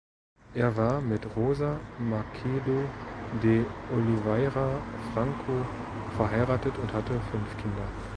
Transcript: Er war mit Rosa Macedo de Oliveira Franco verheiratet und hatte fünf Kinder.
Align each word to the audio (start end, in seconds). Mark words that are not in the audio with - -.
Er 0.55 0.75
war 0.77 0.99
mit 0.99 1.21
Rosa 1.35 1.79
Macedo 1.99 2.85
de 3.43 3.63
Oliveira 3.93 4.81
Franco 5.13 5.63
verheiratet 6.17 6.75
und 6.79 6.91
hatte 6.91 7.21
fünf 7.31 7.55
Kinder. 7.57 7.85